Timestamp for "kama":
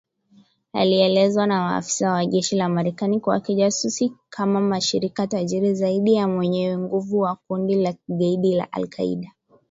4.29-4.59